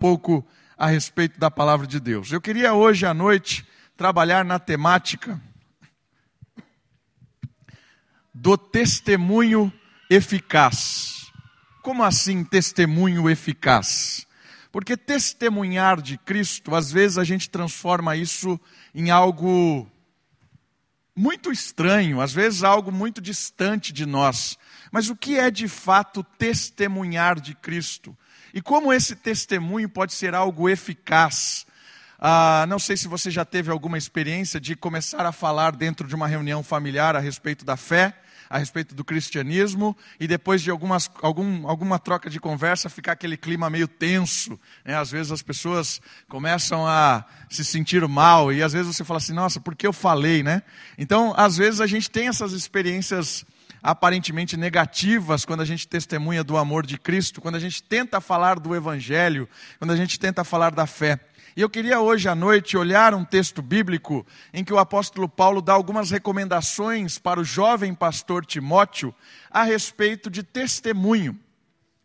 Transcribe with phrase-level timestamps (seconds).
[0.00, 0.42] pouco
[0.78, 2.32] a respeito da palavra de Deus.
[2.32, 3.66] Eu queria hoje à noite
[3.98, 5.38] trabalhar na temática
[8.32, 9.70] do testemunho
[10.08, 11.30] eficaz.
[11.82, 14.26] Como assim testemunho eficaz?
[14.72, 18.58] Porque testemunhar de Cristo, às vezes a gente transforma isso
[18.94, 19.86] em algo
[21.14, 24.56] muito estranho, às vezes algo muito distante de nós.
[24.90, 28.16] Mas o que é de fato testemunhar de Cristo?
[28.52, 31.66] E como esse testemunho pode ser algo eficaz?
[32.18, 36.14] Ah, não sei se você já teve alguma experiência de começar a falar dentro de
[36.14, 38.14] uma reunião familiar a respeito da fé
[38.50, 43.36] a respeito do cristianismo e depois de algumas, algum, alguma troca de conversa ficar aquele
[43.36, 44.58] clima meio tenso.
[44.84, 44.96] Né?
[44.96, 49.32] Às vezes as pessoas começam a se sentir mal e às vezes você fala assim,
[49.32, 50.64] nossa, por que eu falei, né?
[50.98, 53.46] Então, às vezes a gente tem essas experiências
[53.82, 58.58] aparentemente negativas quando a gente testemunha do amor de Cristo, quando a gente tenta falar
[58.58, 59.48] do Evangelho,
[59.78, 61.18] quando a gente tenta falar da fé.
[61.56, 65.60] E eu queria hoje à noite olhar um texto bíblico em que o apóstolo Paulo
[65.60, 69.14] dá algumas recomendações para o jovem pastor Timóteo
[69.50, 71.38] a respeito de testemunho.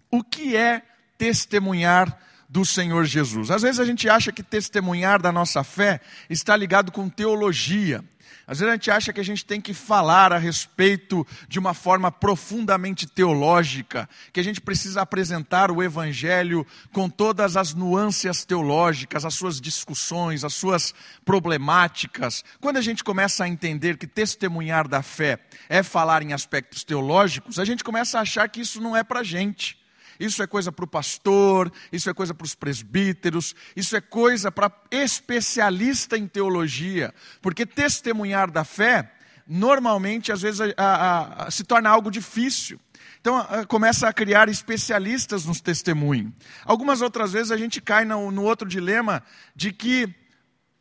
[0.09, 0.81] O que é
[1.17, 3.51] testemunhar do Senhor Jesus?
[3.51, 8.03] Às vezes a gente acha que testemunhar da nossa fé está ligado com teologia.
[8.47, 11.73] Às vezes a gente acha que a gente tem que falar a respeito de uma
[11.73, 19.25] forma profundamente teológica, que a gente precisa apresentar o Evangelho com todas as nuances teológicas,
[19.25, 22.43] as suas discussões, as suas problemáticas.
[22.61, 27.57] Quando a gente começa a entender que testemunhar da fé é falar em aspectos teológicos,
[27.57, 29.84] a gente começa a achar que isso não é para gente.
[30.19, 34.51] Isso é coisa para o pastor, isso é coisa para os presbíteros, isso é coisa
[34.51, 39.11] para especialista em teologia, porque testemunhar da fé,
[39.47, 42.79] normalmente, às vezes, a, a, a, se torna algo difícil.
[43.19, 46.31] Então, começa a criar especialistas nos testemunhos.
[46.63, 49.23] Algumas outras vezes a gente cai no, no outro dilema
[49.55, 50.13] de que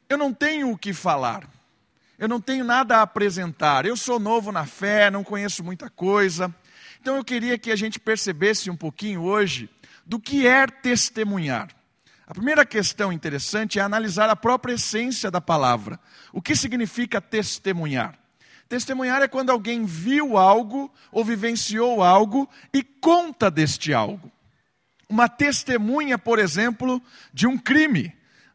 [0.08, 1.48] eu não tenho o que falar.
[2.18, 3.86] Eu não tenho nada a apresentar.
[3.86, 6.54] Eu sou novo na fé, não conheço muita coisa.
[7.04, 9.68] Então eu queria que a gente percebesse um pouquinho hoje
[10.06, 11.68] do que é testemunhar.
[12.26, 16.00] A primeira questão interessante é analisar a própria essência da palavra.
[16.32, 18.18] O que significa testemunhar?
[18.70, 24.32] Testemunhar é quando alguém viu algo ou vivenciou algo e conta deste algo.
[25.06, 27.02] Uma testemunha, por exemplo,
[27.34, 28.14] de um crime.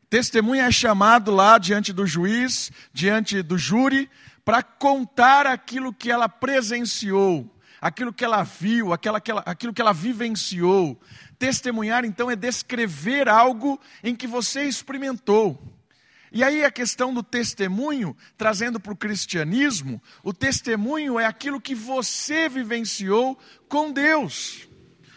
[0.09, 4.09] Testemunha é chamado lá diante do juiz, diante do júri,
[4.43, 7.47] para contar aquilo que ela presenciou,
[7.81, 10.99] aquilo que ela viu, aquela, aquela, aquilo que ela vivenciou.
[11.37, 15.61] Testemunhar, então, é descrever algo em que você experimentou.
[16.31, 21.73] E aí a questão do testemunho, trazendo para o cristianismo, o testemunho é aquilo que
[21.73, 24.67] você vivenciou com Deus.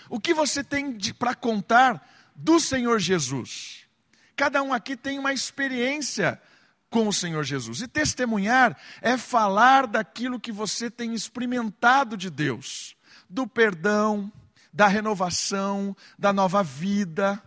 [0.08, 3.86] O que você tem para contar do Senhor Jesus.
[4.34, 6.40] Cada um aqui tem uma experiência
[6.92, 7.80] com o Senhor Jesus.
[7.80, 12.94] E testemunhar é falar daquilo que você tem experimentado de Deus,
[13.28, 14.30] do perdão,
[14.70, 17.42] da renovação, da nova vida,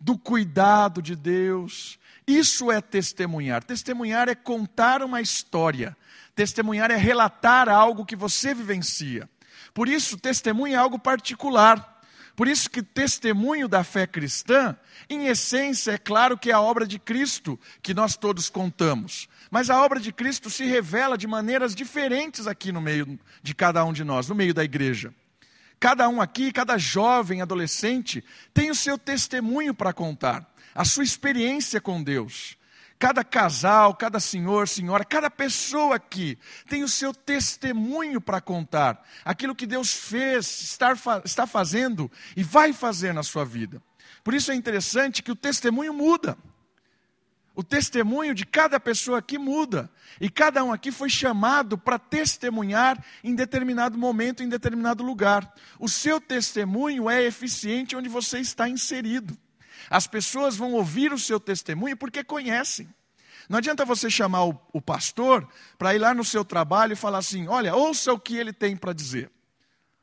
[0.00, 1.96] do cuidado de Deus.
[2.26, 3.62] Isso é testemunhar.
[3.62, 5.96] Testemunhar é contar uma história.
[6.34, 9.30] Testemunhar é relatar algo que você vivencia.
[9.72, 11.95] Por isso, testemunho é algo particular.
[12.36, 14.76] Por isso que testemunho da fé cristã,
[15.08, 19.26] em essência, é claro que é a obra de Cristo que nós todos contamos.
[19.50, 23.82] Mas a obra de Cristo se revela de maneiras diferentes aqui no meio de cada
[23.86, 25.14] um de nós, no meio da igreja.
[25.80, 28.22] Cada um aqui, cada jovem, adolescente,
[28.52, 32.58] tem o seu testemunho para contar, a sua experiência com Deus.
[32.98, 39.06] Cada casal, cada senhor, senhora, cada pessoa aqui tem o seu testemunho para contar.
[39.22, 43.82] Aquilo que Deus fez, está, fazendo e vai fazer na sua vida.
[44.24, 46.38] Por isso é interessante que o testemunho muda.
[47.54, 49.90] O testemunho de cada pessoa aqui muda.
[50.18, 55.54] E cada um aqui foi chamado para testemunhar em determinado momento, em determinado lugar.
[55.78, 59.36] O seu testemunho é eficiente onde você está inserido.
[59.90, 62.88] As pessoas vão ouvir o seu testemunho porque conhecem.
[63.48, 65.48] Não adianta você chamar o, o pastor
[65.78, 68.76] para ir lá no seu trabalho e falar assim: olha, ouça o que ele tem
[68.76, 69.30] para dizer.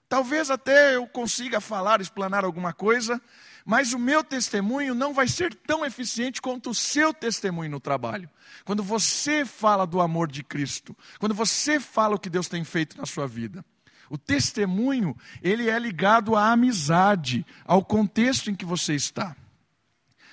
[0.07, 3.19] Talvez até eu consiga falar, explanar alguma coisa,
[3.65, 8.29] mas o meu testemunho não vai ser tão eficiente quanto o seu testemunho no trabalho.
[8.63, 12.97] Quando você fala do amor de Cristo, quando você fala o que Deus tem feito
[12.97, 13.65] na sua vida.
[14.09, 19.35] O testemunho, ele é ligado à amizade, ao contexto em que você está.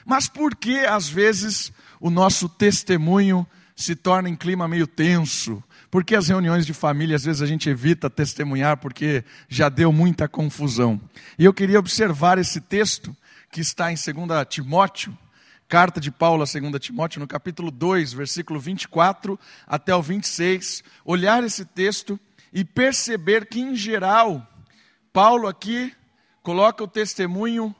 [0.04, 5.62] Mas por que, às vezes, o nosso testemunho se torna em clima meio tenso?
[5.90, 9.92] Por que as reuniões de família, às vezes, a gente evita testemunhar porque já deu
[9.92, 11.00] muita confusão?
[11.38, 13.14] E eu queria observar esse texto
[13.50, 15.16] que está em 2 Timóteo,
[15.68, 21.42] carta de Paulo a 2 Timóteo, no capítulo 2, versículo 24 até o 26, olhar
[21.42, 22.18] esse texto
[22.52, 24.46] e perceber que, em geral,
[25.12, 25.92] Paulo aqui
[26.42, 27.74] coloca o testemunho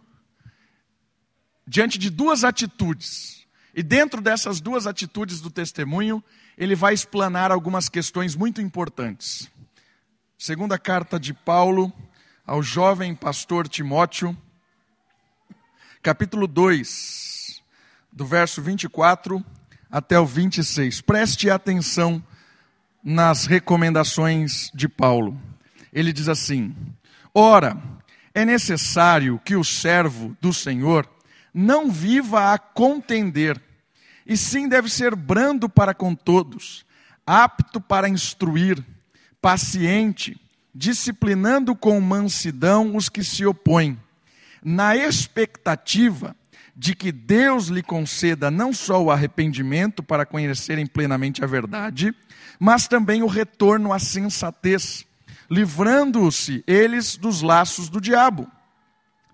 [1.71, 3.47] diante de duas atitudes.
[3.73, 6.23] E dentro dessas duas atitudes do testemunho,
[6.59, 9.49] ele vai explanar algumas questões muito importantes.
[10.37, 11.93] Segunda carta de Paulo
[12.45, 14.37] ao jovem pastor Timóteo,
[16.03, 17.63] capítulo 2,
[18.13, 19.45] do verso 24
[19.89, 21.01] até o 26.
[21.03, 22.21] Preste atenção
[23.01, 25.41] nas recomendações de Paulo.
[25.93, 26.75] Ele diz assim:
[27.33, 27.81] Ora,
[28.35, 31.09] é necessário que o servo do Senhor
[31.53, 33.61] não viva a contender,
[34.27, 36.85] e sim deve ser brando para com todos,
[37.27, 38.85] apto para instruir,
[39.41, 40.41] paciente,
[40.75, 43.99] disciplinando com mansidão os que se opõem,
[44.63, 46.37] na expectativa
[46.77, 52.15] de que Deus lhe conceda não só o arrependimento para conhecerem plenamente a verdade,
[52.59, 55.05] mas também o retorno à sensatez,
[55.51, 58.51] livrando-se eles dos laços do diabo,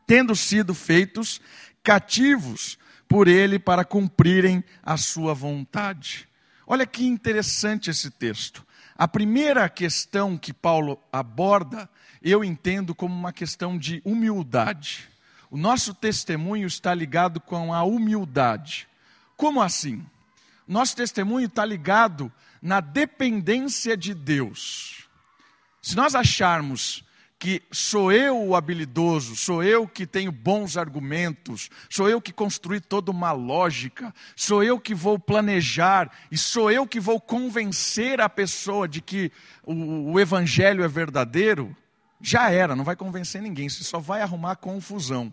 [0.06, 1.40] tendo sido feitos
[1.86, 6.28] cativos por ele para cumprirem a sua vontade.
[6.66, 8.66] Olha que interessante esse texto.
[8.98, 11.88] A primeira questão que Paulo aborda,
[12.20, 15.08] eu entendo como uma questão de humildade.
[15.48, 18.88] O nosso testemunho está ligado com a humildade.
[19.36, 20.04] Como assim?
[20.66, 25.08] Nosso testemunho está ligado na dependência de Deus.
[25.80, 27.04] Se nós acharmos
[27.38, 32.80] que sou eu o habilidoso, sou eu que tenho bons argumentos, sou eu que construí
[32.80, 38.28] toda uma lógica, sou eu que vou planejar e sou eu que vou convencer a
[38.28, 39.30] pessoa de que
[39.64, 41.76] o, o evangelho é verdadeiro,
[42.20, 45.32] já era, não vai convencer ninguém, você só vai arrumar confusão.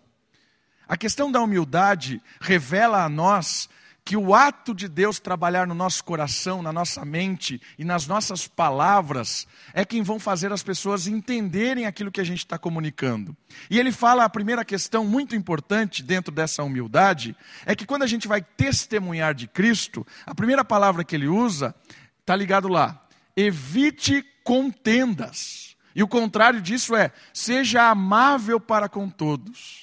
[0.86, 3.70] A questão da humildade revela a nós
[4.04, 8.46] que o ato de Deus trabalhar no nosso coração, na nossa mente e nas nossas
[8.46, 13.34] palavras é quem vão fazer as pessoas entenderem aquilo que a gente está comunicando.
[13.70, 17.34] E ele fala a primeira questão muito importante dentro dessa humildade
[17.64, 21.74] é que quando a gente vai testemunhar de Cristo, a primeira palavra que ele usa
[22.20, 25.74] está ligado lá: evite contendas.
[25.96, 29.82] E o contrário disso é seja amável para com todos.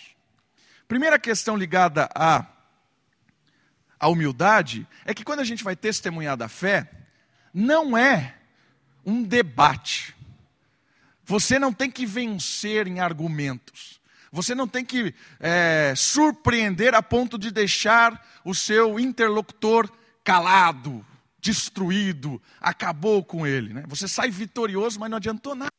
[0.87, 2.50] Primeira questão ligada a
[4.01, 6.89] a humildade é que quando a gente vai testemunhar da fé,
[7.53, 8.35] não é
[9.05, 10.15] um debate.
[11.23, 14.01] Você não tem que vencer em argumentos.
[14.31, 19.87] Você não tem que é, surpreender a ponto de deixar o seu interlocutor
[20.23, 21.05] calado,
[21.39, 23.71] destruído, acabou com ele.
[23.71, 23.83] Né?
[23.87, 25.71] Você sai vitorioso, mas não adiantou nada.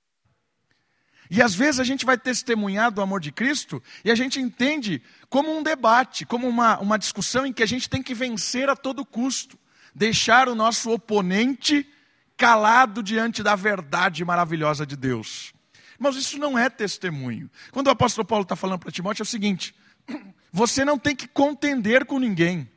[1.35, 5.01] E às vezes a gente vai testemunhar do amor de Cristo e a gente entende
[5.31, 8.77] como um debate, como uma, uma discussão em que a gente tem que vencer a
[8.77, 9.59] todo custo,
[9.95, 11.91] deixar o nosso oponente
[12.37, 15.55] calado diante da verdade maravilhosa de Deus.
[15.99, 17.51] Mas isso não é testemunho.
[17.71, 19.75] Quando o apóstolo Paulo está falando para Timóteo é o seguinte:
[20.53, 22.71] você não tem que contender com ninguém.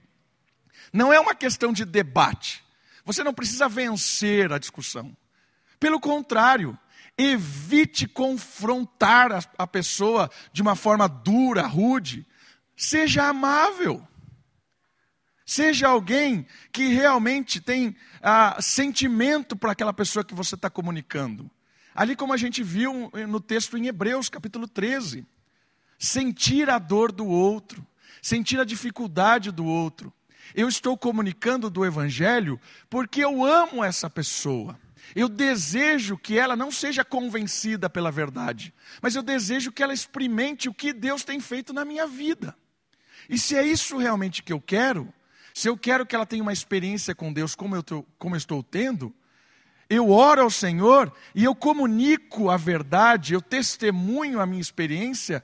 [0.93, 2.63] Não é uma questão de debate.
[3.03, 5.13] Você não precisa vencer a discussão.
[5.77, 6.79] Pelo contrário,
[7.17, 12.25] Evite confrontar a, a pessoa de uma forma dura, rude.
[12.75, 14.05] Seja amável.
[15.45, 21.49] Seja alguém que realmente tem ah, sentimento para aquela pessoa que você está comunicando.
[21.93, 25.25] Ali, como a gente viu no texto em Hebreus, capítulo 13.
[25.97, 27.85] Sentir a dor do outro,
[28.21, 30.11] sentir a dificuldade do outro.
[30.53, 32.59] Eu estou comunicando do Evangelho
[32.89, 34.77] porque eu amo essa pessoa.
[35.13, 40.69] Eu desejo que ela não seja convencida pela verdade, mas eu desejo que ela experimente
[40.69, 42.55] o que Deus tem feito na minha vida.
[43.29, 45.13] E se é isso realmente que eu quero,
[45.53, 48.37] se eu quero que ela tenha uma experiência com Deus como eu, tô, como eu
[48.37, 49.13] estou tendo,
[49.89, 55.43] eu oro ao Senhor e eu comunico a verdade, eu testemunho a minha experiência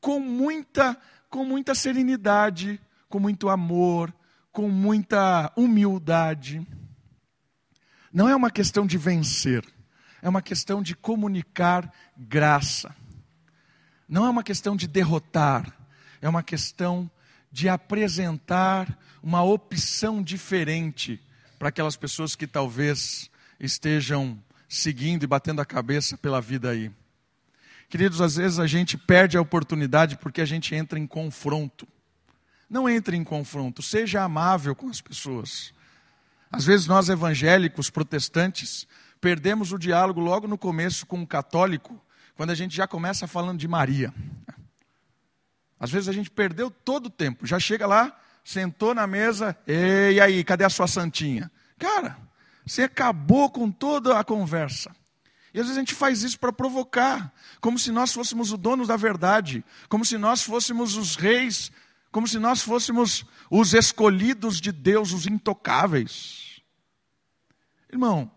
[0.00, 0.96] com muita,
[1.30, 4.12] com muita serenidade, com muito amor,
[4.52, 6.66] com muita humildade.
[8.18, 9.64] Não é uma questão de vencer,
[10.20, 12.92] é uma questão de comunicar graça.
[14.08, 15.72] Não é uma questão de derrotar,
[16.20, 17.08] é uma questão
[17.52, 21.22] de apresentar uma opção diferente
[21.60, 24.36] para aquelas pessoas que talvez estejam
[24.68, 26.90] seguindo e batendo a cabeça pela vida aí.
[27.88, 31.86] Queridos, às vezes a gente perde a oportunidade porque a gente entra em confronto.
[32.68, 35.72] Não entre em confronto, seja amável com as pessoas.
[36.50, 38.86] Às vezes nós evangélicos, protestantes,
[39.20, 42.00] perdemos o diálogo logo no começo com o católico,
[42.34, 44.12] quando a gente já começa falando de Maria.
[45.78, 47.46] Às vezes a gente perdeu todo o tempo.
[47.46, 51.50] Já chega lá, sentou na mesa, e aí, cadê a sua santinha?
[51.78, 52.16] Cara,
[52.66, 54.94] você acabou com toda a conversa.
[55.52, 58.88] E às vezes a gente faz isso para provocar, como se nós fôssemos os donos
[58.88, 61.72] da verdade, como se nós fôssemos os reis,
[62.10, 66.60] como se nós fôssemos os escolhidos de Deus, os intocáveis.
[67.90, 68.30] Irmão,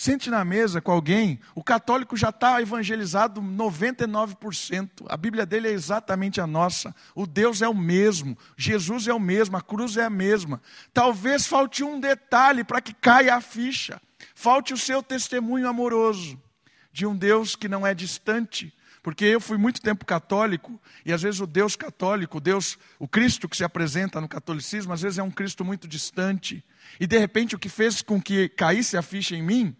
[0.00, 5.04] Sente na mesa com alguém, o católico já está evangelizado 99%.
[5.08, 6.94] A Bíblia dele é exatamente a nossa.
[7.16, 10.62] O Deus é o mesmo, Jesus é o mesmo, a cruz é a mesma.
[10.94, 14.00] Talvez falte um detalhe para que caia a ficha.
[14.36, 16.40] Falte o seu testemunho amoroso
[16.92, 18.72] de um Deus que não é distante.
[19.02, 23.06] Porque eu fui muito tempo católico, e às vezes o Deus católico, o Deus, o
[23.06, 26.64] Cristo que se apresenta no catolicismo, às vezes é um Cristo muito distante.
[26.98, 29.76] E de repente o que fez com que caísse a ficha em mim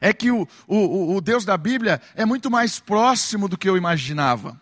[0.00, 3.76] é que o, o, o Deus da Bíblia é muito mais próximo do que eu
[3.76, 4.60] imaginava.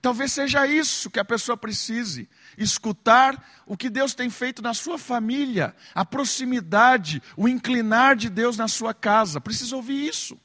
[0.00, 4.98] Talvez seja isso que a pessoa precise, escutar o que Deus tem feito na sua
[4.98, 9.40] família, a proximidade, o inclinar de Deus na sua casa.
[9.40, 10.38] Precisa ouvir isso.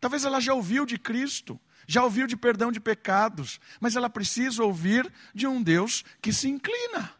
[0.00, 4.64] Talvez ela já ouviu de Cristo, já ouviu de perdão de pecados, mas ela precisa
[4.64, 7.14] ouvir de um Deus que se inclina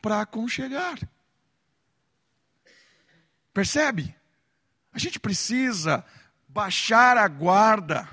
[0.00, 0.98] para aconchegar.
[3.52, 4.14] Percebe?
[4.92, 6.04] A gente precisa
[6.48, 8.08] baixar a guarda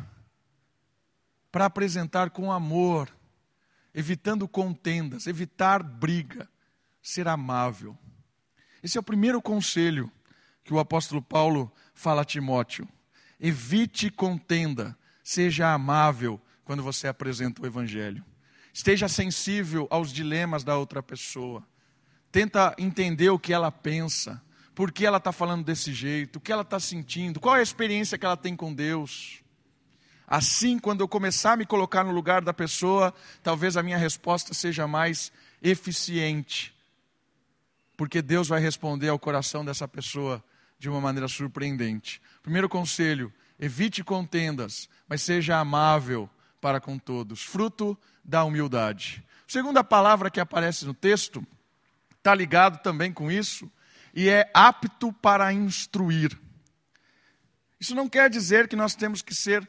[1.52, 3.10] para apresentar com amor,
[3.94, 6.50] evitando contendas, evitar briga,
[7.02, 7.98] ser amável.
[8.82, 10.12] Esse é o primeiro conselho
[10.64, 12.88] que o apóstolo Paulo fala a Timóteo.
[13.40, 18.24] Evite contenda, seja amável quando você apresenta o evangelho.
[18.74, 21.66] Esteja sensível aos dilemas da outra pessoa.
[22.32, 24.42] Tenta entender o que ela pensa
[24.80, 27.64] por que ela está falando desse jeito, o que ela está sentindo, qual é a
[27.64, 29.44] experiência que ela tem com Deus.
[30.26, 34.54] Assim, quando eu começar a me colocar no lugar da pessoa, talvez a minha resposta
[34.54, 36.74] seja mais eficiente,
[37.98, 40.42] porque Deus vai responder ao coração dessa pessoa
[40.80, 42.22] de uma maneira surpreendente.
[42.42, 46.30] Primeiro conselho: evite contendas, mas seja amável
[46.62, 49.24] para com todos, fruto da humildade.
[49.48, 51.46] Segunda palavra que aparece no texto
[52.18, 53.70] está ligado também com isso,
[54.14, 56.38] e é apto para instruir.
[57.80, 59.68] Isso não quer dizer que nós temos que ser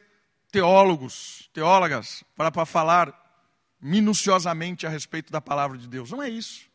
[0.51, 3.21] teólogos, teólogas, para, para falar
[3.79, 6.11] minuciosamente a respeito da palavra de Deus.
[6.11, 6.69] Não é isso.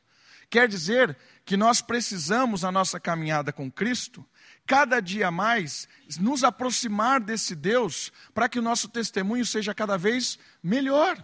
[0.48, 4.24] Quer dizer que nós precisamos, na nossa caminhada com Cristo,
[4.66, 5.88] cada dia mais
[6.18, 11.22] nos aproximar desse Deus, para que o nosso testemunho seja cada vez melhor,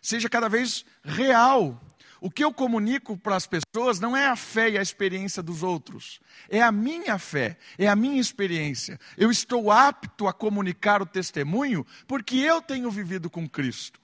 [0.00, 1.80] seja cada vez real,
[2.22, 5.64] o que eu comunico para as pessoas não é a fé e a experiência dos
[5.64, 8.98] outros, é a minha fé, é a minha experiência.
[9.18, 14.00] Eu estou apto a comunicar o testemunho porque eu tenho vivido com Cristo.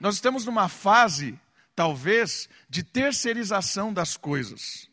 [0.00, 1.38] Nós estamos numa fase,
[1.78, 4.90] talvez, de terceirização das coisas.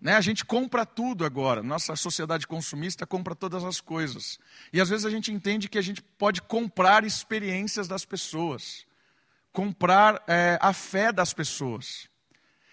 [0.00, 0.14] Né?
[0.14, 4.38] A gente compra tudo agora, nossa sociedade consumista compra todas as coisas.
[4.72, 8.86] E às vezes a gente entende que a gente pode comprar experiências das pessoas
[9.52, 12.08] comprar é, a fé das pessoas.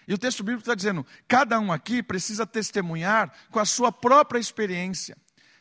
[0.08, 4.38] E o texto bíblico está dizendo: cada um aqui precisa testemunhar com a sua própria
[4.38, 5.14] experiência,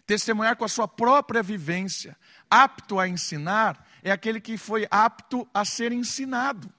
[0.05, 2.15] testemunhar com a sua própria vivência.
[2.49, 6.73] Apto a ensinar é aquele que foi apto a ser ensinado.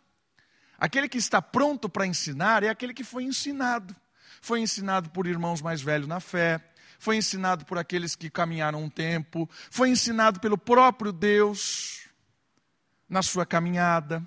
[0.81, 3.95] Aquele que está pronto para ensinar é aquele que foi ensinado.
[4.41, 6.59] Foi ensinado por irmãos mais velhos na fé,
[6.99, 12.09] foi ensinado por aqueles que caminharam um tempo, foi ensinado pelo próprio Deus
[13.07, 14.25] na sua caminhada.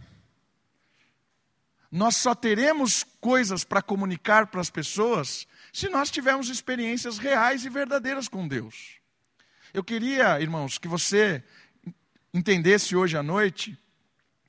[1.91, 7.69] Nós só teremos coisas para comunicar para as pessoas se nós tivermos experiências reais e
[7.69, 8.97] verdadeiras com Deus.
[9.73, 11.43] Eu queria, irmãos, que você
[12.31, 13.75] entendesse hoje à noite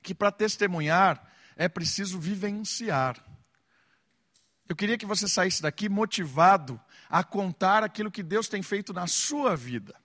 [0.03, 3.23] que para testemunhar é preciso vivenciar.
[4.67, 9.07] Eu queria que você saísse daqui motivado a contar aquilo que Deus tem feito na
[9.07, 9.95] sua vida.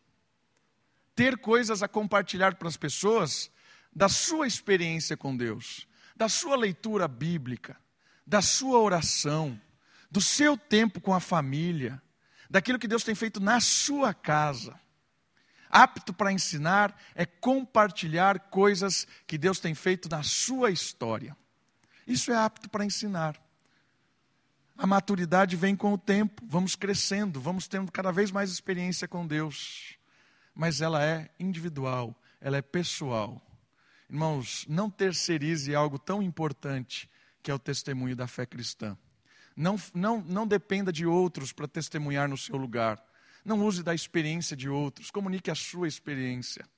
[1.14, 3.50] Ter coisas a compartilhar para as pessoas
[3.94, 7.76] da sua experiência com Deus, da sua leitura bíblica,
[8.26, 9.60] da sua oração,
[10.10, 12.00] do seu tempo com a família,
[12.48, 14.78] daquilo que Deus tem feito na sua casa.
[15.70, 21.36] Apto para ensinar é compartilhar coisas que Deus tem feito na sua história.
[22.10, 23.40] Isso é apto para ensinar.
[24.76, 29.24] A maturidade vem com o tempo, vamos crescendo, vamos tendo cada vez mais experiência com
[29.24, 29.96] Deus.
[30.52, 33.40] Mas ela é individual, ela é pessoal.
[34.08, 37.08] Irmãos, não terceirize algo tão importante
[37.44, 38.98] que é o testemunho da fé cristã.
[39.54, 43.00] Não, não, não dependa de outros para testemunhar no seu lugar.
[43.44, 46.68] Não use da experiência de outros, comunique a sua experiência.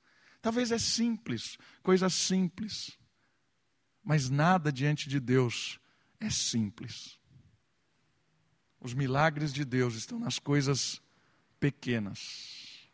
[0.43, 2.99] Talvez é simples, coisa simples.
[4.03, 5.79] Mas nada diante de Deus
[6.19, 7.17] é simples.
[8.79, 11.01] Os milagres de Deus estão nas coisas
[11.59, 12.89] pequenas.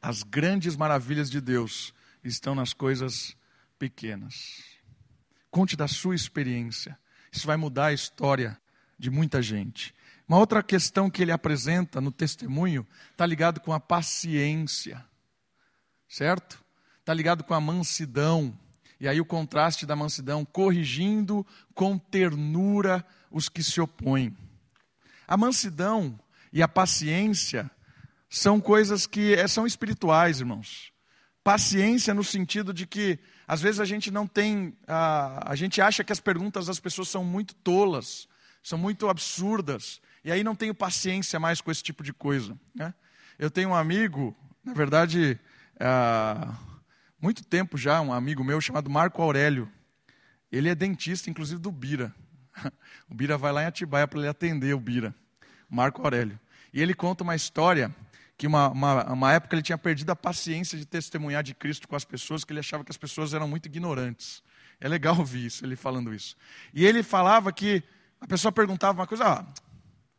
[0.00, 1.92] As grandes maravilhas de Deus
[2.24, 3.36] estão nas coisas
[3.78, 4.62] pequenas.
[5.50, 6.98] Conte da sua experiência.
[7.30, 8.58] Isso vai mudar a história
[8.98, 9.94] de muita gente.
[10.26, 15.04] Uma outra questão que ele apresenta no testemunho está ligado com a paciência,
[16.08, 16.62] certo?
[17.00, 18.58] Está ligado com a mansidão.
[19.00, 24.36] E aí o contraste da mansidão, corrigindo com ternura os que se opõem.
[25.26, 26.18] A mansidão
[26.52, 27.70] e a paciência
[28.28, 30.92] são coisas que eh, são espirituais, irmãos.
[31.44, 36.04] Paciência no sentido de que às vezes a gente não tem, a, a gente acha
[36.04, 38.28] que as perguntas das pessoas são muito tolas,
[38.62, 42.58] são muito absurdas, e aí não tenho paciência mais com esse tipo de coisa.
[42.74, 42.92] Né?
[43.38, 45.40] Eu tenho um amigo, na verdade,
[45.80, 46.54] há
[47.20, 49.70] muito tempo já, um amigo meu chamado Marco Aurélio.
[50.50, 52.14] Ele é dentista, inclusive do Bira.
[53.08, 55.14] O Bira vai lá em Atibaia para ele atender o Bira,
[55.68, 56.38] Marco Aurélio.
[56.72, 57.94] E ele conta uma história
[58.36, 61.96] que uma, uma, uma, época ele tinha perdido a paciência de testemunhar de Cristo com
[61.96, 64.42] as pessoas, que ele achava que as pessoas eram muito ignorantes.
[64.80, 66.36] É legal ouvir isso, ele falando isso.
[66.72, 67.82] E ele falava que
[68.20, 69.46] a pessoa perguntava uma coisa, ah,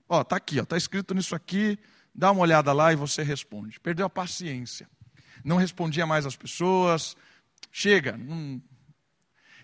[0.08, 1.78] ó, tá aqui, ó, tá escrito nisso aqui,
[2.14, 3.80] dá uma olhada lá e você responde.
[3.80, 4.90] Perdeu a paciência.
[5.44, 7.16] Não respondia mais às pessoas.
[7.72, 8.20] Chega.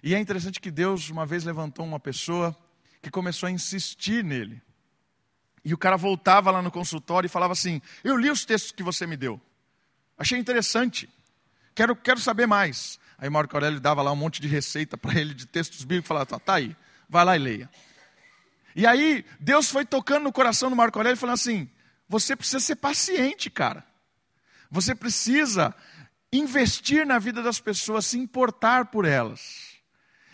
[0.03, 2.55] E é interessante que Deus uma vez levantou uma pessoa
[3.01, 4.61] que começou a insistir nele.
[5.63, 8.83] E o cara voltava lá no consultório e falava assim: Eu li os textos que
[8.83, 9.41] você me deu.
[10.17, 11.09] Achei interessante.
[11.73, 12.99] Quero, quero saber mais.
[13.17, 16.07] Aí Marco Aurélio dava lá um monte de receita para ele de textos bíblicos e
[16.07, 16.75] falava: tá, tá aí,
[17.09, 17.69] vai lá e leia.
[18.75, 21.69] E aí Deus foi tocando no coração do Marco Aurélio falando assim:
[22.07, 23.83] Você precisa ser paciente, cara.
[24.69, 25.73] Você precisa
[26.31, 29.75] investir na vida das pessoas, se importar por elas.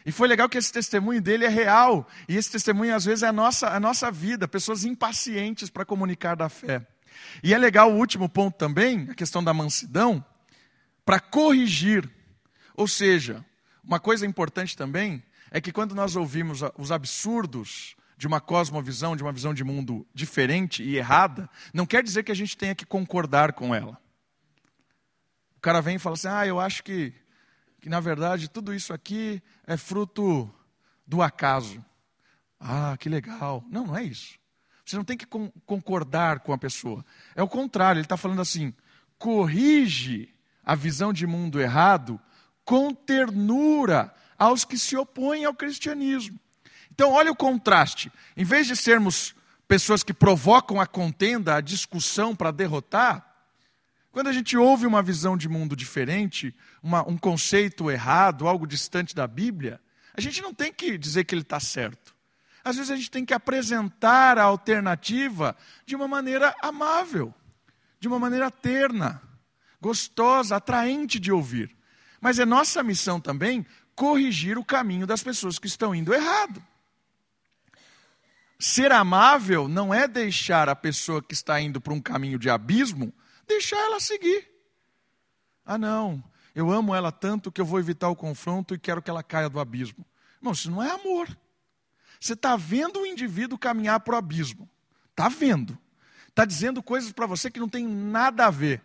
[0.05, 2.07] E foi legal que esse testemunho dele é real.
[2.27, 4.47] E esse testemunho, às vezes, é a nossa, a nossa vida.
[4.47, 6.85] Pessoas impacientes para comunicar da fé.
[7.43, 10.23] E é legal o último ponto também, a questão da mansidão,
[11.05, 12.09] para corrigir.
[12.75, 13.45] Ou seja,
[13.83, 19.23] uma coisa importante também é que quando nós ouvimos os absurdos de uma cosmovisão, de
[19.23, 22.85] uma visão de mundo diferente e errada, não quer dizer que a gente tenha que
[22.85, 23.99] concordar com ela.
[25.61, 27.13] O cara vem e fala assim: ah, eu acho que
[27.79, 30.51] que na verdade tudo isso aqui é fruto
[31.05, 31.85] do acaso.
[32.59, 33.63] Ah, que legal.
[33.69, 34.39] Não, não é isso.
[34.83, 35.27] Você não tem que
[35.67, 37.05] concordar com a pessoa.
[37.35, 38.73] É o contrário, ele está falando assim:
[39.19, 40.33] corrige
[40.65, 42.19] a visão de mundo errado
[42.65, 46.39] com ternura aos que se opõem ao cristianismo.
[46.91, 48.11] Então, olha o contraste.
[48.35, 49.35] Em vez de sermos
[49.67, 53.30] pessoas que provocam a contenda, a discussão para derrotar,
[54.11, 59.15] quando a gente ouve uma visão de mundo diferente, uma, um conceito errado, algo distante
[59.15, 59.79] da Bíblia,
[60.13, 62.13] a gente não tem que dizer que ele está certo.
[62.63, 67.33] Às vezes a gente tem que apresentar a alternativa de uma maneira amável,
[67.99, 69.21] de uma maneira terna,
[69.79, 71.75] gostosa, atraente de ouvir.
[72.19, 76.61] Mas é nossa missão também corrigir o caminho das pessoas que estão indo errado.
[78.59, 83.11] Ser amável não é deixar a pessoa que está indo para um caminho de abismo
[83.51, 84.47] deixar ela seguir.
[85.65, 86.23] Ah, não,
[86.55, 89.49] eu amo ela tanto que eu vou evitar o confronto e quero que ela caia
[89.49, 90.05] do abismo.
[90.41, 91.27] Não, isso não é amor.
[92.19, 94.69] Você está vendo o indivíduo caminhar para o abismo.
[95.09, 95.77] Está vendo.
[96.27, 98.81] Está dizendo coisas para você que não tem nada a ver.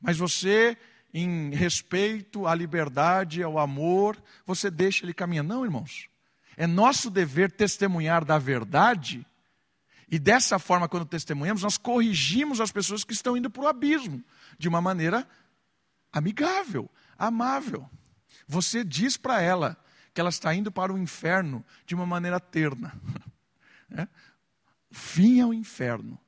[0.00, 0.76] Mas você,
[1.12, 5.44] em respeito à liberdade, ao amor, você deixa ele caminhar.
[5.44, 6.08] Não, irmãos.
[6.56, 9.26] É nosso dever testemunhar da verdade
[10.10, 14.22] e dessa forma, quando testemunhamos, nós corrigimos as pessoas que estão indo para o abismo,
[14.58, 15.26] de uma maneira
[16.12, 17.88] amigável, amável.
[18.46, 19.76] Você diz para ela
[20.12, 22.94] que ela está indo para o inferno de uma maneira terna.
[23.96, 24.08] É?
[24.90, 26.18] O fim é o inferno.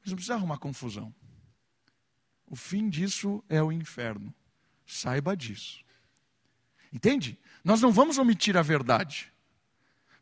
[0.00, 1.14] Mas não precisa arrumar confusão.
[2.46, 4.34] O fim disso é o inferno.
[4.84, 5.82] Saiba disso.
[6.92, 7.38] Entende?
[7.64, 9.32] Nós não vamos omitir a verdade.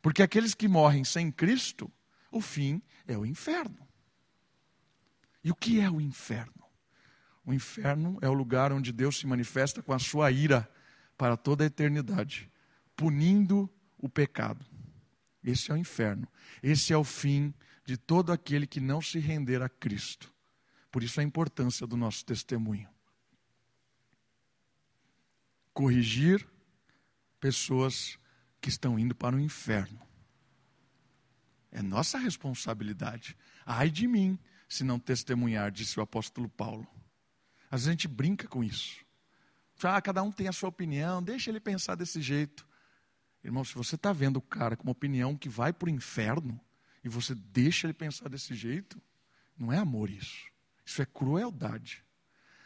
[0.01, 1.91] Porque aqueles que morrem sem Cristo,
[2.31, 2.81] o fim
[3.13, 3.87] é o inferno.
[5.45, 6.63] E o que é o inferno?
[7.45, 10.71] O inferno é o lugar onde Deus se manifesta com a sua ira
[11.17, 12.51] para toda a eternidade,
[12.97, 14.65] punindo o pecado.
[15.43, 16.29] Esse é o inferno.
[16.63, 17.53] Esse é o fim
[17.85, 20.33] de todo aquele que não se render a Cristo.
[20.91, 22.89] Por isso a importância do nosso testemunho.
[25.73, 26.47] Corrigir
[27.41, 28.19] pessoas
[28.61, 30.01] que estão indo para o inferno.
[31.73, 33.37] É nossa responsabilidade.
[33.65, 36.87] Ai de mim se não testemunhar, disse o apóstolo Paulo.
[37.71, 39.05] Às vezes a gente brinca com isso.
[39.83, 42.67] Ah, cada um tem a sua opinião, deixa ele pensar desse jeito.
[43.43, 46.61] Irmão, se você está vendo o cara com uma opinião que vai para o inferno,
[47.03, 49.01] e você deixa ele pensar desse jeito,
[49.59, 50.47] não é amor isso.
[50.85, 52.05] Isso é crueldade.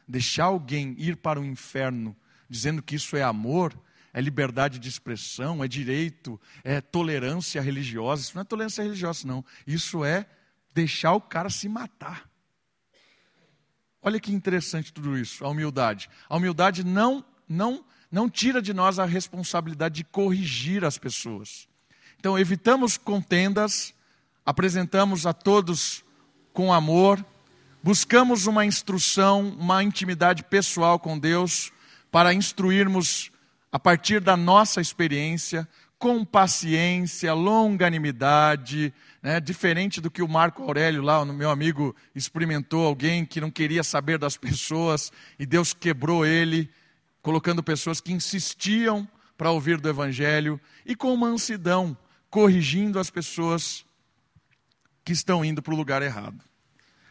[0.07, 2.15] Deixar alguém ir para o inferno
[2.49, 3.77] dizendo que isso é amor,
[4.17, 8.23] é liberdade de expressão, é direito, é tolerância religiosa.
[8.23, 9.45] Isso não é tolerância religiosa, não.
[9.67, 10.25] Isso é
[10.73, 12.27] deixar o cara se matar.
[14.01, 16.09] Olha que interessante tudo isso, a humildade.
[16.31, 21.69] A humildade não, não, não tira de nós a responsabilidade de corrigir as pessoas.
[22.19, 23.93] Então, evitamos contendas,
[24.47, 26.03] apresentamos a todos
[26.55, 27.23] com amor,
[27.83, 31.71] buscamos uma instrução, uma intimidade pessoal com Deus,
[32.11, 33.31] para instruirmos
[33.71, 39.41] a partir da nossa experiência, com paciência, longanimidade, né?
[39.41, 43.83] diferente do que o Marco Aurélio, lá, o meu amigo, experimentou alguém que não queria
[43.83, 46.71] saber das pessoas e Deus quebrou ele,
[47.23, 51.97] colocando pessoas que insistiam para ouvir do Evangelho e com mansidão,
[52.31, 53.85] corrigindo as pessoas
[55.05, 56.41] que estão indo para o lugar errado.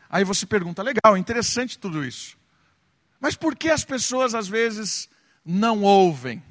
[0.09, 2.37] Aí você pergunta, legal, interessante tudo isso.
[3.19, 5.09] Mas por que as pessoas às vezes
[5.45, 6.43] não ouvem?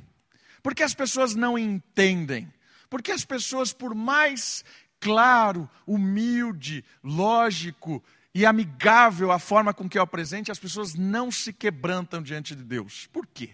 [0.63, 2.53] Por que as pessoas não entendem?
[2.89, 4.65] Por que as pessoas, por mais
[5.01, 8.03] claro, humilde, lógico
[8.35, 12.63] e amigável a forma com que eu apresente, as pessoas não se quebrantam diante de
[12.63, 13.07] Deus?
[13.09, 13.51] Por quê?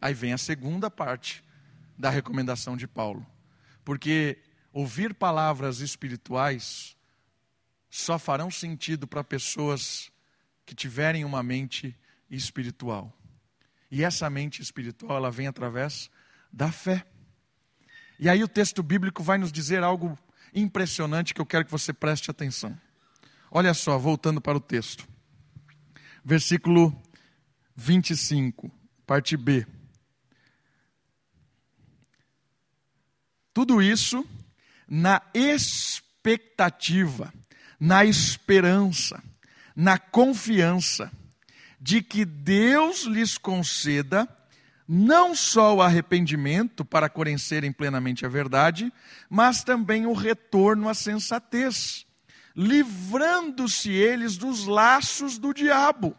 [0.00, 1.42] Aí vem a segunda parte
[1.98, 3.26] da recomendação de Paulo.
[3.84, 4.38] Porque
[4.72, 6.96] ouvir palavras espirituais
[7.90, 10.10] só farão sentido para pessoas
[10.64, 11.96] que tiverem uma mente
[12.30, 13.12] espiritual.
[13.92, 16.10] E essa mente espiritual, ela vem através
[16.50, 17.04] da fé.
[18.18, 20.18] E aí o texto bíblico vai nos dizer algo
[20.54, 22.74] impressionante que eu quero que você preste atenção.
[23.50, 25.06] Olha só, voltando para o texto.
[26.24, 26.98] Versículo
[27.76, 28.72] 25,
[29.06, 29.66] parte B.
[33.52, 34.26] Tudo isso
[34.88, 37.30] na expectativa,
[37.78, 39.22] na esperança,
[39.76, 41.12] na confiança
[41.82, 44.28] de que Deus lhes conceda
[44.86, 48.92] não só o arrependimento para conhecerem plenamente a verdade,
[49.28, 52.06] mas também o retorno à sensatez,
[52.54, 56.16] livrando-se eles dos laços do diabo,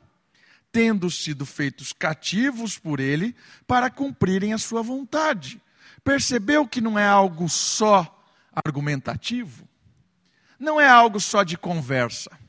[0.70, 3.34] tendo sido feitos cativos por ele
[3.66, 5.62] para cumprirem a sua vontade.
[6.04, 8.22] Percebeu que não é algo só
[8.52, 9.66] argumentativo?
[10.60, 12.43] Não é algo só de conversa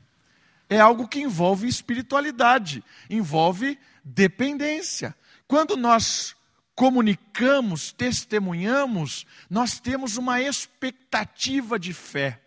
[0.69, 5.15] é algo que envolve espiritualidade, envolve dependência.
[5.47, 6.35] Quando nós
[6.75, 12.41] comunicamos, testemunhamos, nós temos uma expectativa de fé.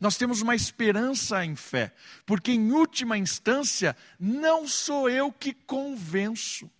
[0.00, 1.92] Nós temos uma esperança em fé,
[2.26, 6.70] porque em última instância não sou eu que convenço.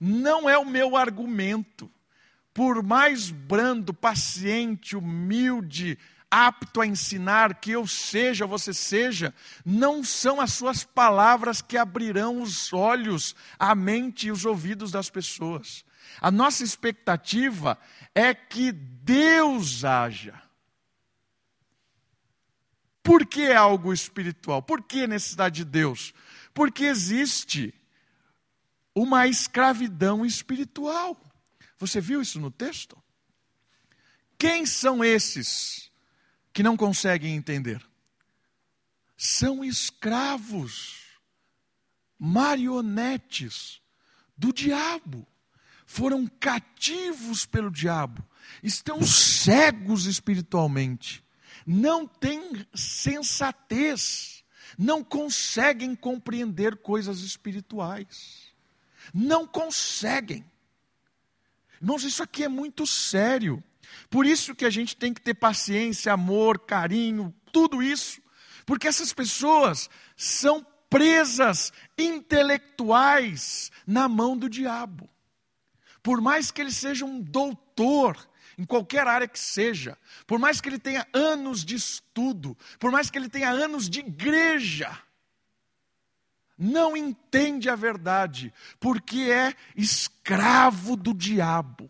[0.00, 1.90] Não é o meu argumento.
[2.52, 5.98] Por mais brando, paciente, humilde,
[6.36, 9.32] apto a ensinar, que eu seja, você seja,
[9.64, 15.08] não são as suas palavras que abrirão os olhos, a mente e os ouvidos das
[15.08, 15.84] pessoas.
[16.20, 17.78] A nossa expectativa
[18.12, 20.42] é que Deus haja.
[23.00, 24.60] Por que algo espiritual?
[24.60, 26.12] Por que necessidade de Deus?
[26.52, 27.72] Porque existe
[28.92, 31.16] uma escravidão espiritual.
[31.78, 33.00] Você viu isso no texto?
[34.36, 35.83] Quem são esses
[36.54, 37.84] que não conseguem entender.
[39.16, 41.00] São escravos,
[42.18, 43.82] marionetes
[44.36, 45.26] do diabo.
[45.84, 48.26] Foram cativos pelo diabo,
[48.62, 51.22] estão cegos espiritualmente,
[51.66, 54.42] não têm sensatez,
[54.78, 58.54] não conseguem compreender coisas espirituais.
[59.12, 60.44] Não conseguem.
[61.80, 63.62] Irmãos, isso aqui é muito sério.
[64.08, 68.22] Por isso que a gente tem que ter paciência, amor, carinho, tudo isso.
[68.66, 75.08] Porque essas pessoas são presas intelectuais na mão do diabo.
[76.02, 78.16] Por mais que ele seja um doutor
[78.56, 83.10] em qualquer área que seja, por mais que ele tenha anos de estudo, por mais
[83.10, 84.96] que ele tenha anos de igreja,
[86.56, 91.88] não entende a verdade, porque é escravo do diabo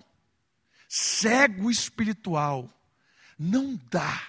[0.95, 2.71] cego espiritual.
[3.37, 4.23] Não dá.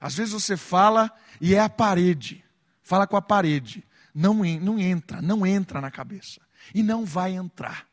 [0.00, 2.44] Às vezes você fala e é a parede.
[2.84, 3.84] Fala com a parede.
[4.14, 6.40] Não, não entra, não entra na cabeça.
[6.72, 7.84] E não vai entrar.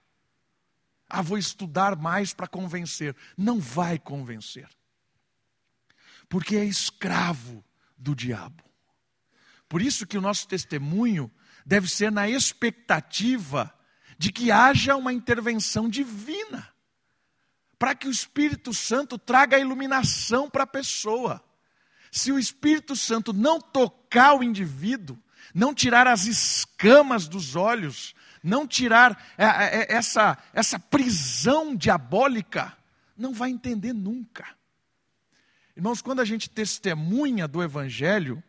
[1.09, 3.15] Ah, vou estudar mais para convencer.
[3.35, 4.69] Não vai convencer.
[6.29, 7.63] Porque é escravo
[7.97, 8.63] do diabo.
[9.67, 11.31] Por isso que o nosso testemunho
[11.65, 13.73] deve ser na expectativa
[14.15, 16.72] de que haja uma intervenção divina,
[17.83, 21.43] para que o Espírito Santo traga a iluminação para a pessoa.
[22.09, 25.19] Se o Espírito Santo não tocar o indivíduo,
[25.53, 32.73] não tirar as escamas dos olhos, não tirar é, é, é, essa, essa prisão diabólica,
[33.17, 34.47] não vai entender nunca.
[35.75, 38.41] Irmãos, quando a gente testemunha do Evangelho,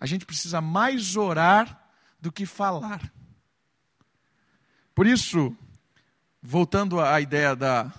[0.00, 1.88] a gente precisa mais orar
[2.20, 3.12] do que falar.
[4.92, 5.56] Por isso,
[6.42, 7.92] voltando à ideia da,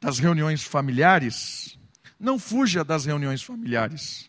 [0.00, 1.78] das reuniões familiares,
[2.18, 4.28] não fuja das reuniões familiares.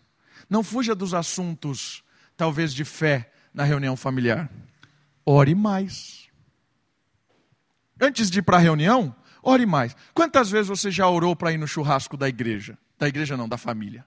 [0.50, 2.04] Não fuja dos assuntos,
[2.36, 4.50] talvez, de fé na reunião familiar.
[5.26, 6.28] Ore mais.
[8.02, 9.96] Antes de ir para a reunião, ore mais.
[10.14, 12.78] Quantas vezes você já orou para ir no churrasco da igreja?
[12.98, 14.06] Da igreja não, da família.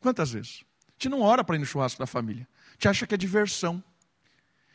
[0.00, 0.64] Quantas vezes?
[0.88, 2.48] A gente não ora para ir no churrasco da família.
[2.70, 3.82] A gente acha que é diversão.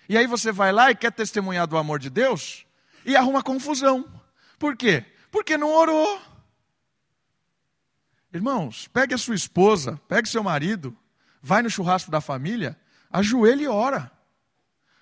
[0.07, 2.65] E aí você vai lá e quer testemunhar do amor de Deus
[3.05, 4.05] e arruma confusão.
[4.57, 5.05] Por quê?
[5.31, 6.21] Porque não orou.
[8.33, 10.95] Irmãos, pegue a sua esposa, pegue seu marido,
[11.41, 12.77] vai no churrasco da família,
[13.09, 14.11] ajoelhe e ora.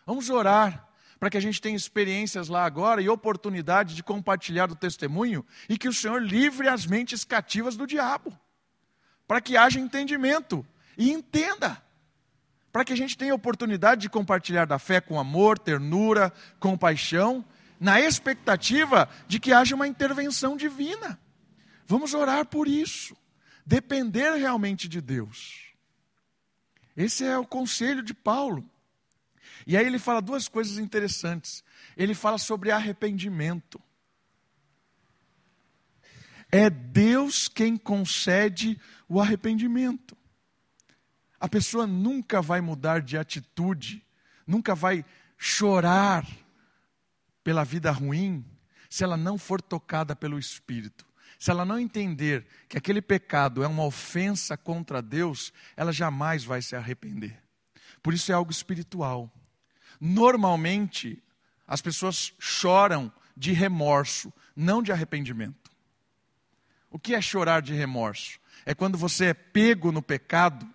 [0.05, 0.87] Vamos orar
[1.19, 5.77] para que a gente tenha experiências lá agora e oportunidade de compartilhar do testemunho e
[5.77, 8.31] que o Senhor livre as mentes cativas do diabo,
[9.27, 10.65] para que haja entendimento
[10.97, 11.81] e entenda
[12.71, 17.43] para que a gente tenha oportunidade de compartilhar da fé com amor, ternura, compaixão,
[17.79, 21.19] na expectativa de que haja uma intervenção divina.
[21.87, 23.15] Vamos orar por isso,
[23.65, 25.73] depender realmente de Deus.
[26.95, 28.69] Esse é o conselho de Paulo.
[29.65, 31.63] E aí ele fala duas coisas interessantes.
[31.95, 33.81] Ele fala sobre arrependimento.
[36.51, 40.17] É Deus quem concede o arrependimento.
[41.39, 44.05] A pessoa nunca vai mudar de atitude,
[44.45, 45.05] nunca vai
[45.37, 46.27] chorar
[47.49, 48.45] pela vida ruim,
[48.87, 51.03] se ela não for tocada pelo Espírito.
[51.39, 56.61] Se ela não entender que aquele pecado é uma ofensa contra Deus, ela jamais vai
[56.61, 57.41] se arrepender.
[58.03, 59.33] Por isso é algo espiritual.
[59.99, 61.23] Normalmente,
[61.65, 65.71] as pessoas choram de remorso, não de arrependimento.
[66.87, 68.39] O que é chorar de remorso?
[68.63, 70.71] É quando você é pego no pecado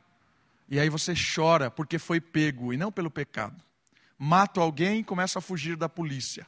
[0.68, 3.62] e aí você chora porque foi pego e não pelo pecado.
[4.18, 6.44] Mato alguém e começo a fugir da polícia.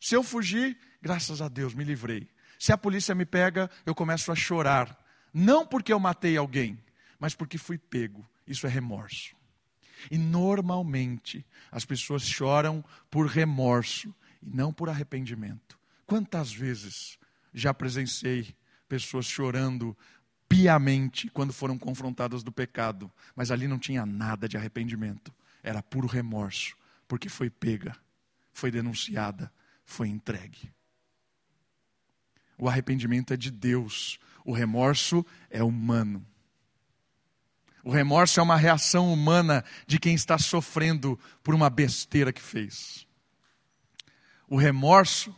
[0.00, 2.28] Se eu fugir, graças a Deus, me livrei.
[2.58, 4.96] Se a polícia me pega, eu começo a chorar.
[5.32, 6.78] Não porque eu matei alguém,
[7.18, 8.26] mas porque fui pego.
[8.46, 9.34] Isso é remorso.
[10.10, 15.78] E normalmente as pessoas choram por remorso e não por arrependimento.
[16.06, 17.18] Quantas vezes
[17.52, 18.54] já presenciei
[18.88, 19.96] pessoas chorando
[20.48, 26.06] piamente quando foram confrontadas do pecado, mas ali não tinha nada de arrependimento, era puro
[26.06, 26.76] remorso,
[27.08, 27.96] porque foi pega,
[28.52, 29.50] foi denunciada,
[29.86, 30.70] foi entregue.
[32.58, 36.26] O arrependimento é de Deus, o remorso é humano.
[37.84, 43.06] O remorso é uma reação humana de quem está sofrendo por uma besteira que fez.
[44.48, 45.34] O remorso,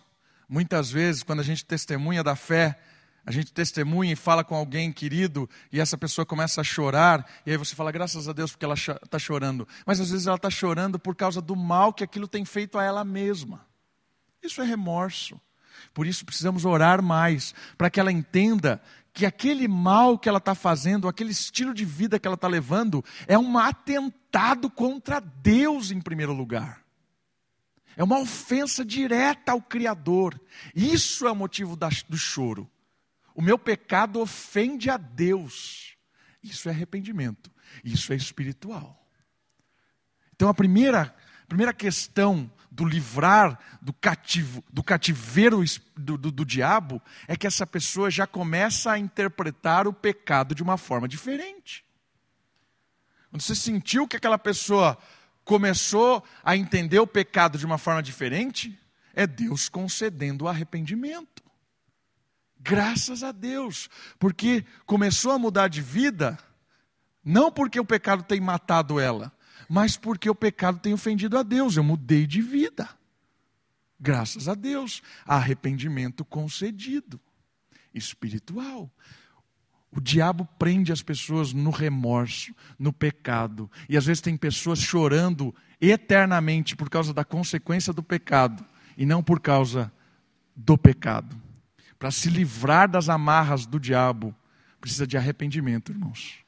[0.49, 2.81] muitas vezes, quando a gente testemunha da fé,
[3.27, 7.51] a gente testemunha e fala com alguém querido e essa pessoa começa a chorar, e
[7.51, 9.69] aí você fala, graças a Deus porque ela está chorando.
[9.85, 12.83] Mas às vezes ela está chorando por causa do mal que aquilo tem feito a
[12.83, 13.68] ela mesma.
[14.43, 15.41] Isso é remorso.
[15.95, 18.81] Por isso precisamos orar mais, para que ela entenda
[19.13, 23.05] que aquele mal que ela está fazendo, aquele estilo de vida que ela está levando,
[23.27, 26.85] é um atentado contra Deus em primeiro lugar.
[27.97, 30.41] É uma ofensa direta ao Criador.
[30.73, 32.71] Isso é o motivo do choro.
[33.35, 35.97] O meu pecado ofende a Deus.
[36.41, 37.51] Isso é arrependimento.
[37.83, 39.05] Isso é espiritual.
[40.33, 41.13] Então a primeira,
[41.49, 42.49] primeira questão
[42.79, 45.65] do livrar do, cativo, do cativeiro
[45.97, 50.63] do, do, do diabo é que essa pessoa já começa a interpretar o pecado de
[50.63, 51.85] uma forma diferente.
[53.31, 54.97] Quando você sentiu que aquela pessoa
[55.45, 58.79] começou a entender o pecado de uma forma diferente,
[59.13, 61.43] é Deus concedendo o arrependimento.
[62.61, 66.39] Graças a Deus, porque começou a mudar de vida,
[67.25, 69.33] não porque o pecado tem matado ela,
[69.69, 71.77] mas porque o pecado tem ofendido a Deus.
[71.77, 72.89] Eu mudei de vida.
[74.01, 77.21] Graças a Deus, arrependimento concedido,
[77.93, 78.91] espiritual.
[79.91, 83.71] O diabo prende as pessoas no remorso, no pecado.
[83.89, 88.65] E às vezes tem pessoas chorando eternamente por causa da consequência do pecado
[88.97, 89.93] e não por causa
[90.55, 91.49] do pecado
[91.99, 94.35] para se livrar das amarras do diabo,
[94.81, 96.39] precisa de arrependimento, irmãos.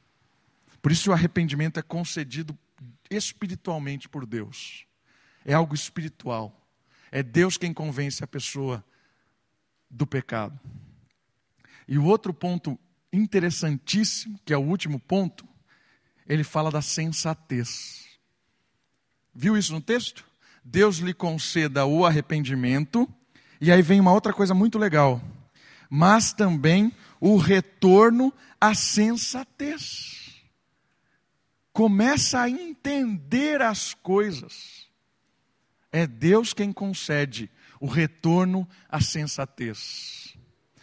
[0.81, 2.57] Por isso o arrependimento é concedido
[3.11, 4.85] espiritualmente por Deus.
[5.45, 6.57] É algo espiritual.
[7.11, 8.83] É Deus quem convence a pessoa
[9.89, 10.57] do pecado.
[11.87, 12.79] E o outro ponto
[13.11, 15.45] interessantíssimo, que é o último ponto,
[16.25, 18.05] ele fala da sensatez.
[19.33, 20.25] Viu isso no texto?
[20.63, 23.09] Deus lhe conceda o arrependimento,
[23.59, 25.21] e aí vem uma outra coisa muito legal,
[25.89, 30.20] mas também o retorno à sensatez.
[31.73, 34.87] Começa a entender as coisas.
[35.91, 40.35] É Deus quem concede o retorno à sensatez.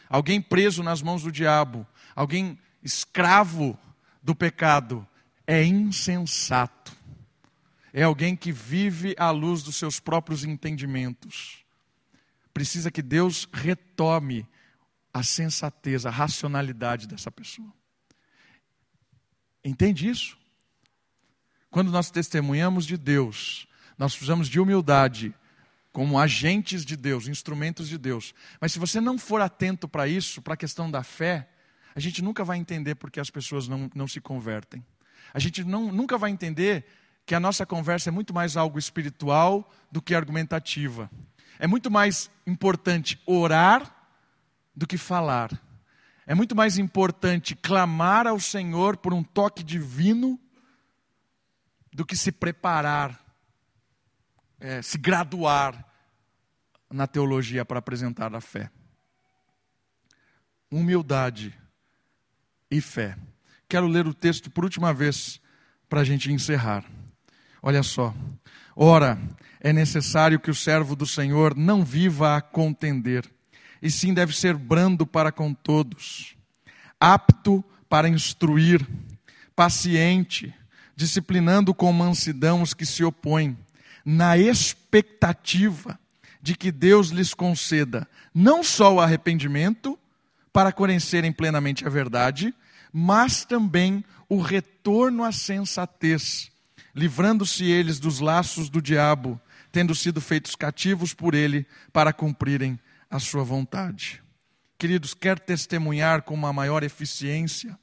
[0.09, 3.79] Alguém preso nas mãos do diabo, alguém escravo
[4.23, 5.07] do pecado,
[5.47, 6.97] é insensato.
[7.93, 11.65] É alguém que vive à luz dos seus próprios entendimentos.
[12.53, 14.47] Precisa que Deus retome
[15.13, 17.73] a sensatez, a racionalidade dessa pessoa.
[19.65, 20.38] Entende isso?
[21.71, 25.35] Quando nós testemunhamos de Deus, nós precisamos de humildade,
[25.93, 28.35] como agentes de Deus, instrumentos de Deus.
[28.61, 31.49] Mas se você não for atento para isso, para a questão da fé,
[31.95, 34.85] a gente nunca vai entender porque as pessoas não, não se convertem.
[35.35, 36.87] A gente não, nunca vai entender
[37.27, 41.11] que a nossa conversa é muito mais algo espiritual do que argumentativa.
[41.59, 43.95] É muito mais importante orar
[44.75, 45.51] do que falar.
[46.27, 50.39] É muito mais importante clamar ao Senhor por um toque divino
[51.99, 53.19] do que se preparar,
[54.61, 55.85] é, se graduar
[56.89, 58.71] na teologia para apresentar a fé.
[60.71, 61.53] Humildade
[62.71, 63.19] e fé.
[63.69, 65.41] Quero ler o texto por última vez
[65.89, 66.85] para a gente encerrar.
[67.61, 68.15] Olha só.
[68.77, 69.19] Ora,
[69.59, 73.29] é necessário que o servo do Senhor não viva a contender,
[73.83, 76.37] e sim deve ser brando para com todos,
[77.01, 78.87] apto para instruir,
[79.57, 80.55] paciente,
[80.99, 83.57] disciplinando com mansidão os que se opõem,
[84.05, 85.97] na expectativa
[86.43, 89.97] de que Deus lhes conceda não só o arrependimento,
[90.53, 92.53] para conhecerem plenamente a verdade,
[92.93, 96.51] mas também o retorno à sensatez,
[96.93, 102.77] livrando-se eles dos laços do diabo, tendo sido feitos cativos por ele para cumprirem
[103.09, 104.21] a sua vontade.
[104.77, 107.79] Queridos, quer testemunhar com uma maior eficiência?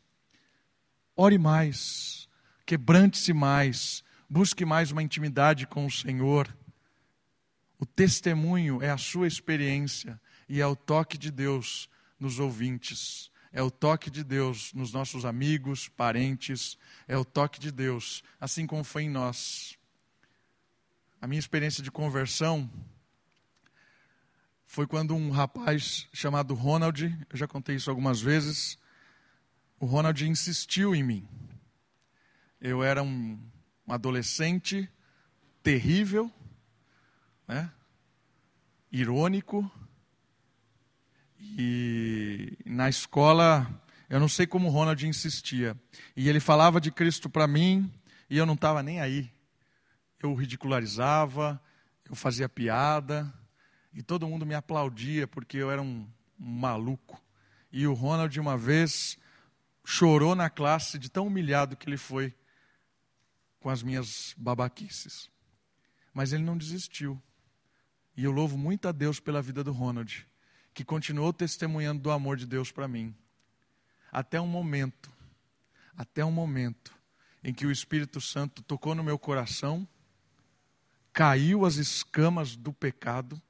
[1.16, 2.25] Ore mais,
[2.66, 6.48] quebrante-se mais, busque mais uma intimidade com o Senhor.
[7.80, 13.62] O testemunho é a sua experiência e é o toque de Deus nos ouvintes é
[13.62, 18.84] o toque de Deus nos nossos amigos, parentes, é o toque de Deus, assim como
[18.84, 19.78] foi em nós.
[21.22, 22.70] A minha experiência de conversão
[24.66, 28.78] foi quando um rapaz chamado Ronald, eu já contei isso algumas vezes,
[29.80, 31.28] o Ronald insistiu em mim.
[32.60, 33.40] Eu era um,
[33.88, 34.90] um adolescente
[35.62, 36.32] terrível,
[37.48, 37.72] né?
[38.92, 39.70] irônico,
[41.58, 43.68] e na escola,
[44.10, 45.76] eu não sei como o Ronald insistia.
[46.16, 47.92] E ele falava de Cristo para mim
[48.30, 49.32] e eu não estava nem aí.
[50.22, 51.62] Eu ridicularizava,
[52.10, 53.32] eu fazia piada
[53.94, 56.08] e todo mundo me aplaudia porque eu era um,
[56.40, 57.22] um maluco.
[57.72, 59.18] E o Ronald, uma vez,
[59.86, 62.34] chorou na classe de tão humilhado que ele foi
[63.66, 65.28] com as minhas babaquices.
[66.14, 67.20] Mas ele não desistiu.
[68.16, 70.28] E eu louvo muito a Deus pela vida do Ronald
[70.72, 73.16] que continuou testemunhando do amor de Deus para mim.
[74.12, 75.12] Até um momento,
[75.98, 76.94] até um momento
[77.44, 79.88] em que o Espírito Santo tocou no meu coração,
[81.12, 83.42] caiu as escamas do pecado,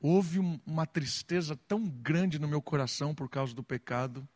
[0.00, 4.26] houve uma tristeza tão grande no meu coração por causa do pecado,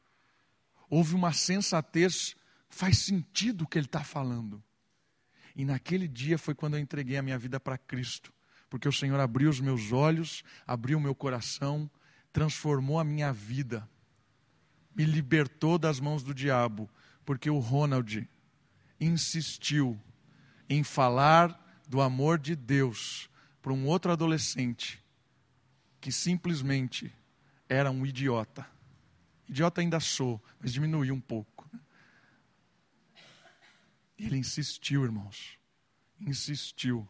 [0.90, 2.37] houve uma sensatez,
[2.68, 4.62] faz sentido o que ele está falando.
[5.55, 8.33] E naquele dia foi quando eu entreguei a minha vida para Cristo
[8.68, 11.90] porque o Senhor abriu os meus olhos, abriu o meu coração,
[12.33, 13.88] transformou a minha vida,
[14.94, 16.88] me libertou das mãos do diabo,
[17.24, 18.29] porque o Ronald
[19.00, 20.00] insistiu
[20.68, 23.30] em falar do amor de Deus
[23.62, 25.03] para um outro adolescente
[26.01, 27.12] que simplesmente
[27.68, 28.66] era um idiota.
[29.49, 31.55] Idiota ainda sou, mas diminuiu um pouco.
[34.18, 35.58] Ele insistiu, irmãos,
[36.18, 37.06] insistiu.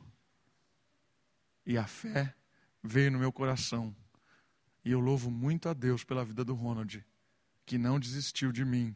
[1.64, 2.34] E a fé
[2.82, 3.94] veio no meu coração.
[4.84, 7.04] E eu louvo muito a Deus pela vida do Ronald,
[7.64, 8.94] que não desistiu de mim,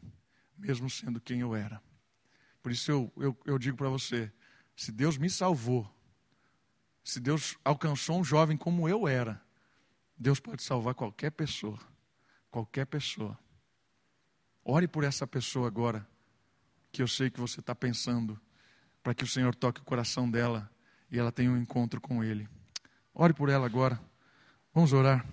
[0.57, 1.81] mesmo sendo quem eu era.
[2.61, 4.31] Por isso eu, eu, eu digo para você:
[4.75, 5.89] se Deus me salvou,
[7.03, 9.41] se Deus alcançou um jovem como eu era,
[10.17, 11.79] Deus pode salvar qualquer pessoa.
[12.49, 13.39] Qualquer pessoa.
[14.63, 16.07] Ore por essa pessoa agora,
[16.91, 18.39] que eu sei que você está pensando,
[19.01, 20.69] para que o Senhor toque o coração dela
[21.09, 22.47] e ela tenha um encontro com Ele.
[23.13, 23.99] Ore por ela agora.
[24.73, 25.25] Vamos orar.